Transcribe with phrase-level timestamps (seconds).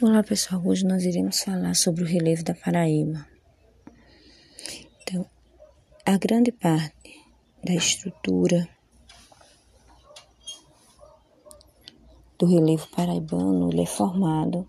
[0.00, 3.26] Olá pessoal, hoje nós iremos falar sobre o relevo da Paraíba.
[5.02, 5.26] Então,
[6.06, 7.20] a grande parte
[7.64, 8.68] da estrutura
[12.38, 14.64] do relevo paraibano é formado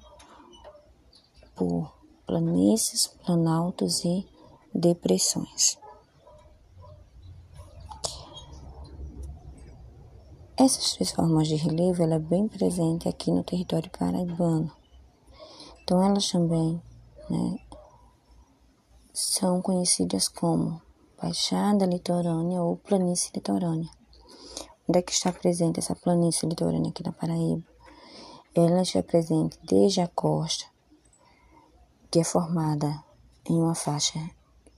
[1.55, 1.93] por
[2.25, 4.27] planícies, planaltos e
[4.73, 5.77] depressões.
[10.57, 14.79] Essas três formas de relevo ela é bem presente aqui no território paraibano.
[15.89, 16.79] Então, elas também
[17.32, 17.60] né,
[19.11, 20.79] são conhecidas como
[21.20, 23.89] Baixada Litorânea ou Planície Litorânea.
[24.88, 27.64] Onde é que está presente essa planície litorânea aqui na Paraíba?
[28.54, 30.68] Ela está presente desde a costa,
[32.12, 33.03] que é formada
[33.50, 34.20] em uma faixa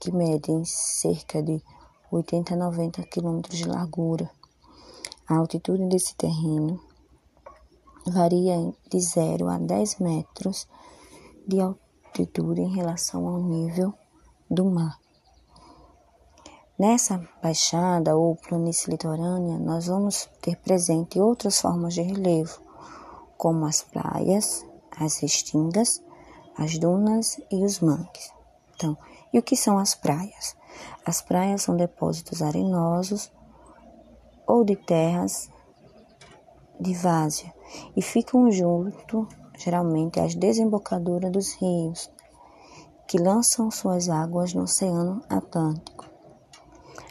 [0.00, 1.62] que mede em cerca de
[2.10, 4.30] 80 a 90 quilômetros de largura.
[5.28, 6.80] A altitude desse terreno
[8.06, 10.66] varia de 0 a 10 metros
[11.46, 13.92] de altitude em relação ao nível
[14.50, 14.98] do mar.
[16.78, 22.60] Nessa baixada ou planície litorânea, nós vamos ter presente outras formas de relevo,
[23.36, 26.02] como as praias, as restingas,
[26.56, 28.32] as dunas e os mangues.
[28.74, 28.96] Então,
[29.32, 30.56] e o que são as praias?
[31.04, 33.30] As praias são depósitos arenosos
[34.46, 35.50] ou de terras
[36.80, 37.52] de várzea
[37.94, 39.28] e ficam junto
[39.62, 42.10] geralmente as desembocaduras dos rios,
[43.06, 46.06] que lançam suas águas no Oceano Atlântico.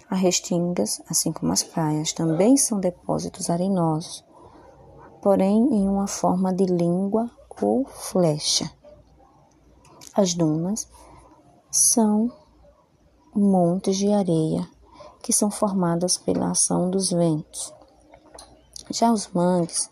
[0.10, 4.26] As restingas, assim como as praias, também são depósitos arenosos,
[5.22, 7.30] porém em uma forma de língua
[7.62, 8.70] ou flecha.
[10.14, 10.90] As dunas
[11.70, 12.32] são
[13.34, 14.68] montes de areia
[15.22, 17.74] que são formadas pela ação dos ventos.
[18.90, 19.91] Já os mangues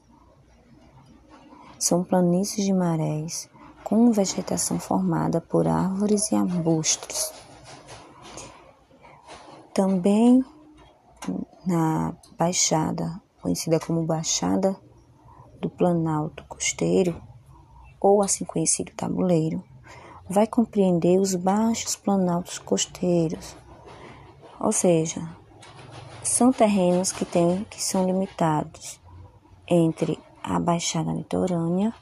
[1.80, 3.50] são planícies de marés
[3.84, 7.32] com vegetação formada por árvores e arbustos.
[9.74, 10.44] Também
[11.66, 14.76] na Baixada, conhecida como Baixada
[15.62, 17.20] do Planalto Costeiro,
[18.00, 19.64] ou assim conhecido tabuleiro,
[20.30, 23.56] vai compreender os baixos planaltos costeiros,
[24.60, 25.28] ou seja,
[26.24, 29.00] são terrenos que, tem, que são limitados
[29.68, 31.94] entre a baixada litorânea,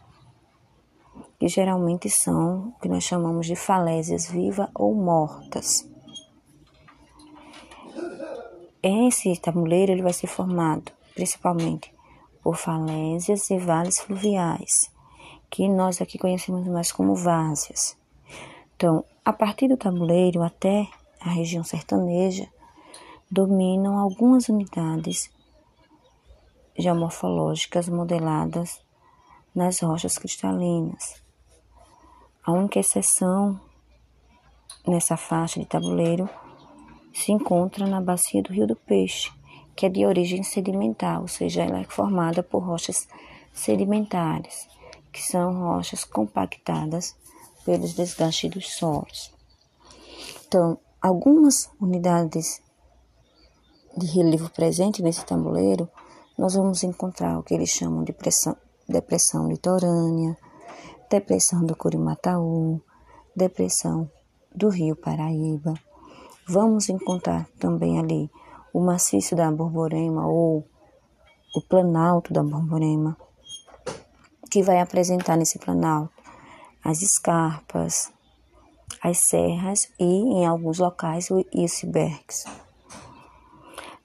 [1.39, 5.89] que geralmente são o que nós chamamos de falésias vivas ou mortas.
[8.81, 11.91] Esse tabuleiro ele vai ser formado principalmente
[12.43, 14.91] por falésias e vales fluviais,
[15.49, 17.97] que nós aqui conhecemos mais como várzeas.
[18.75, 20.87] Então, a partir do tabuleiro até
[21.19, 22.47] a região sertaneja,
[23.31, 25.31] dominam algumas unidades
[26.77, 28.79] geomorfológicas modeladas
[29.53, 31.21] nas rochas cristalinas.
[32.45, 33.59] A única exceção
[34.87, 36.29] nessa faixa de tabuleiro
[37.13, 39.31] se encontra na bacia do Rio do Peixe,
[39.75, 43.07] que é de origem sedimentar, ou seja, ela é formada por rochas
[43.51, 44.67] sedimentares,
[45.11, 47.15] que são rochas compactadas
[47.65, 49.33] pelos desgastes dos solos.
[50.47, 52.61] Então, algumas unidades
[53.97, 55.89] de relevo presente nesse tabuleiro
[56.37, 58.55] nós vamos encontrar o que eles chamam de pressão,
[58.87, 60.37] depressão litorânea,
[61.09, 62.79] depressão do Curimataú,
[63.35, 64.09] depressão
[64.53, 65.73] do Rio Paraíba.
[66.47, 68.29] Vamos encontrar também ali
[68.71, 70.63] o maciço da Borborema ou
[71.55, 73.17] o planalto da Borborema,
[74.51, 76.13] que vai apresentar nesse planalto
[76.83, 78.11] as escarpas,
[79.01, 82.45] as serras e, em alguns locais, os icebergs.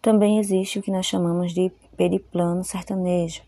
[0.00, 3.42] Também existe o que nós chamamos de periplano sertanejo,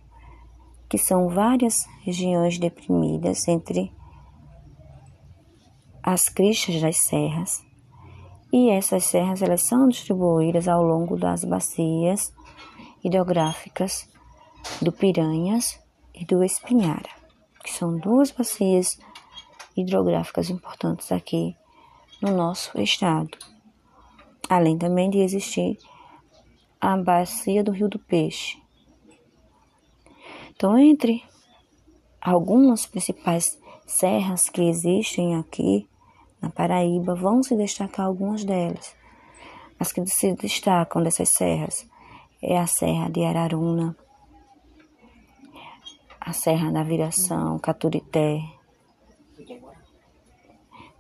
[0.89, 3.93] que são várias regiões deprimidas entre
[6.03, 7.65] as cristas das serras,
[8.53, 12.33] e essas serras elas são distribuídas ao longo das bacias
[13.03, 14.09] hidrográficas
[14.81, 15.81] do Piranhas
[16.15, 17.11] e do Espinhara,
[17.65, 18.99] que são duas bacias
[19.77, 21.57] hidrográficas importantes aqui
[22.23, 23.37] no nosso estado.
[24.49, 25.79] Além também de existir
[26.85, 28.59] a bacia do Rio do Peixe.
[30.51, 31.25] Então, entre
[32.21, 35.89] algumas principais serras que existem aqui
[36.43, 38.95] na Paraíba, vão se destacar algumas delas.
[39.81, 41.89] As que se destacam dessas serras
[42.43, 43.97] é a Serra de Araruna,
[46.21, 48.43] a Serra da Viração, Caturité,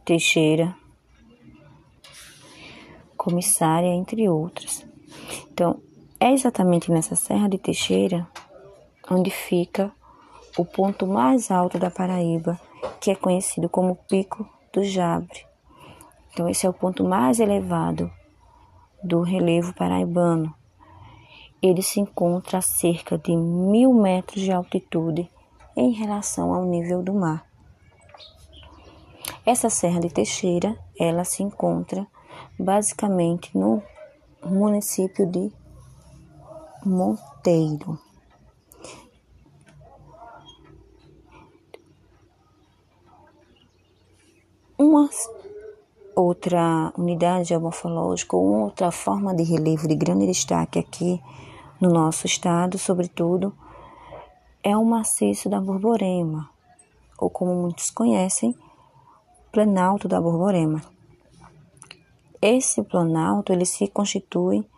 [0.02, 0.74] Teixeira,
[3.18, 4.93] Comissária, entre outras.
[5.52, 5.80] Então,
[6.20, 8.26] é exatamente nessa Serra de Teixeira
[9.10, 9.92] onde fica
[10.56, 12.58] o ponto mais alto da Paraíba,
[13.00, 15.46] que é conhecido como Pico do Jabre.
[16.32, 18.10] Então, esse é o ponto mais elevado
[19.02, 20.54] do relevo paraibano.
[21.62, 25.30] Ele se encontra a cerca de mil metros de altitude
[25.76, 27.46] em relação ao nível do mar.
[29.46, 32.06] Essa Serra de Teixeira, ela se encontra
[32.58, 33.82] basicamente no
[34.46, 35.52] município de
[36.84, 37.98] Monteiro.
[44.78, 45.08] Uma
[46.14, 51.22] outra unidade geomorfológica ou outra forma de relevo de grande destaque aqui
[51.80, 53.52] no nosso estado, sobretudo,
[54.62, 56.48] é o maciço da Borborema,
[57.18, 58.54] ou como muitos conhecem,
[59.52, 60.93] Planalto da Borborema.
[62.46, 64.68] Esse planalto ele se constitui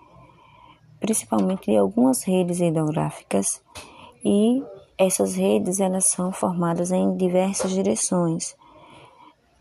[1.00, 3.60] principalmente de algumas redes hidrográficas
[4.24, 4.62] e
[4.96, 8.56] essas redes elas são formadas em diversas direções,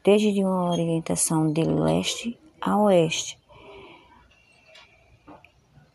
[0.04, 3.40] desde uma orientação de leste a oeste.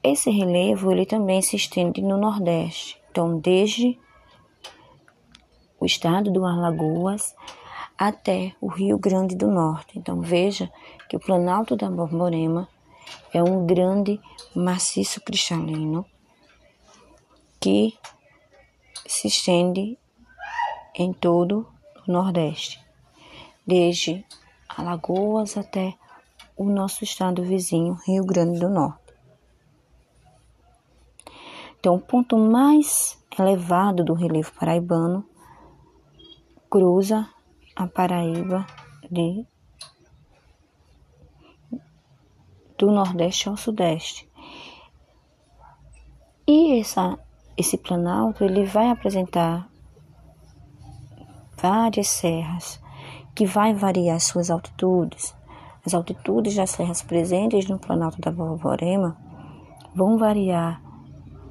[0.02, 3.96] Esse relevo ele também se estende no nordeste, então desde
[5.78, 7.36] o estado do Alagoas
[8.00, 9.98] até o Rio Grande do Norte.
[9.98, 10.72] Então veja
[11.06, 12.66] que o Planalto da Borborema
[13.30, 14.18] é um grande
[14.56, 16.06] maciço cristalino
[17.60, 17.94] que
[19.06, 19.98] se estende
[20.94, 21.68] em todo
[22.08, 22.82] o Nordeste,
[23.66, 24.24] desde
[24.66, 25.94] Alagoas até
[26.56, 29.12] o nosso estado vizinho, Rio Grande do Norte.
[31.78, 35.22] Então, o ponto mais elevado do relevo paraibano
[36.70, 37.28] cruza
[37.80, 38.66] a Paraíba
[39.10, 39.46] de
[42.76, 44.28] do Nordeste ao Sudeste.
[46.46, 47.18] E essa,
[47.56, 49.66] esse planalto ele vai apresentar
[51.56, 52.78] várias serras
[53.34, 55.34] que vai variar as suas altitudes.
[55.84, 59.16] As altitudes das serras presentes no planalto da Borborema
[59.94, 60.82] vão variar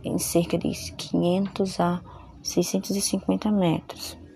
[0.04, 2.02] em cerca de 500 a
[2.44, 4.29] 650 metros.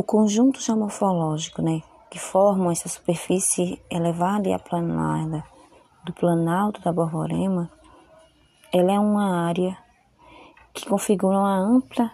[0.00, 5.44] O conjunto geomorfológico, né, que formam essa superfície elevada e aplanada
[6.02, 7.70] do Planalto da Borborema,
[8.72, 9.76] ela é uma área
[10.72, 12.10] que configura uma ampla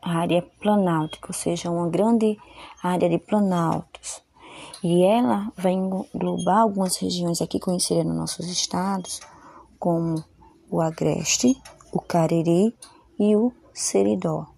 [0.00, 2.38] área planáltica, ou seja, uma grande
[2.82, 4.22] área de planaltos.
[4.82, 9.20] E ela vai englobar algumas regiões aqui conhecidas nos nossos estados,
[9.78, 10.24] como
[10.70, 11.54] o Agreste,
[11.92, 12.74] o Cariri
[13.18, 14.55] e o Seridó.